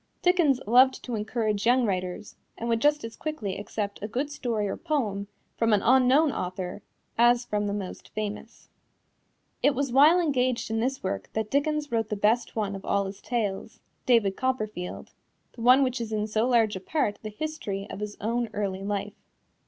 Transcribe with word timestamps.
Dickens 0.23 0.59
loved 0.65 1.03
to 1.03 1.13
encourage 1.13 1.67
young 1.67 1.85
writers, 1.85 2.35
and 2.57 2.67
would 2.67 2.79
just 2.81 3.03
as 3.03 3.15
quickly 3.15 3.59
accept 3.59 4.01
a 4.01 4.07
good 4.07 4.31
story 4.31 4.67
or 4.67 4.75
poem 4.75 5.27
from 5.59 5.73
an 5.73 5.83
unknown 5.83 6.31
author 6.31 6.81
as 7.19 7.45
from 7.45 7.67
the 7.67 7.71
most 7.73 8.09
famous. 8.15 8.67
It 9.61 9.75
was 9.75 9.91
while 9.91 10.19
engaged 10.19 10.71
in 10.71 10.79
this 10.79 11.03
work 11.03 11.29
that 11.33 11.51
Dickens 11.51 11.91
wrote 11.91 12.09
the 12.09 12.15
best 12.15 12.55
one 12.55 12.75
of 12.75 12.83
all 12.83 13.05
his 13.05 13.21
tales 13.21 13.79
David 14.07 14.35
Copperfield, 14.35 15.11
the 15.53 15.61
one 15.61 15.83
which 15.83 16.01
is 16.01 16.11
in 16.11 16.25
so 16.25 16.47
large 16.47 16.75
a 16.75 16.79
part 16.79 17.19
the 17.21 17.29
history 17.29 17.85
of 17.91 17.99
his 17.99 18.17
own 18.19 18.49
early 18.55 18.81
life. 18.83 19.13